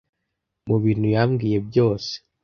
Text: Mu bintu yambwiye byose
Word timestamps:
Mu 0.67 0.75
bintu 0.83 1.07
yambwiye 1.15 1.57
byose 1.67 2.11